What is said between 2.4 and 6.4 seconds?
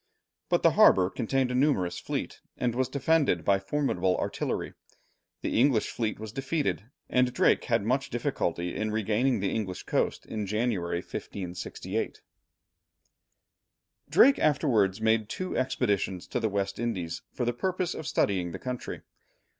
and was defended by formidable artillery. The English fleet was